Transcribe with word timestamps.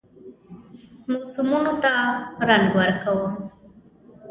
موسمونو 1.11 1.73
ته 1.83 1.91
رنګ 2.49 2.67
ورکوم 2.79 3.33